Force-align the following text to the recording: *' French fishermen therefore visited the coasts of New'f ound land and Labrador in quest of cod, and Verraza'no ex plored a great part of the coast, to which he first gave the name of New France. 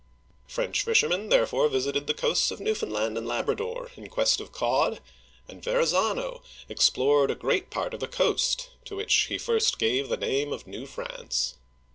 *' 0.27 0.47
French 0.55 0.81
fishermen 0.81 1.29
therefore 1.29 1.69
visited 1.69 2.07
the 2.07 2.13
coasts 2.15 2.49
of 2.49 2.57
New'f 2.59 2.81
ound 2.81 2.91
land 2.91 3.17
and 3.19 3.27
Labrador 3.27 3.91
in 3.95 4.09
quest 4.09 4.41
of 4.41 4.51
cod, 4.51 4.99
and 5.47 5.61
Verraza'no 5.61 6.41
ex 6.67 6.89
plored 6.89 7.29
a 7.29 7.35
great 7.35 7.69
part 7.69 7.93
of 7.93 7.99
the 7.99 8.07
coast, 8.07 8.71
to 8.85 8.95
which 8.95 9.13
he 9.29 9.37
first 9.37 9.77
gave 9.77 10.09
the 10.09 10.17
name 10.17 10.51
of 10.51 10.65
New 10.65 10.87
France. 10.87 11.53